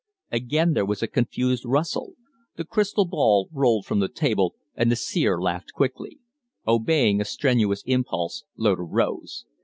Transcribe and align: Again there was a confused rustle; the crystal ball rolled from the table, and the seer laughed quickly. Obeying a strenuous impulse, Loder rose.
Again 0.31 0.73
there 0.73 0.83
was 0.83 1.03
a 1.03 1.07
confused 1.07 1.63
rustle; 1.63 2.15
the 2.55 2.65
crystal 2.65 3.05
ball 3.05 3.47
rolled 3.51 3.85
from 3.85 3.99
the 3.99 4.07
table, 4.07 4.55
and 4.73 4.91
the 4.91 4.95
seer 4.95 5.39
laughed 5.39 5.73
quickly. 5.73 6.17
Obeying 6.67 7.21
a 7.21 7.23
strenuous 7.23 7.83
impulse, 7.85 8.43
Loder 8.57 8.83
rose. 8.83 9.45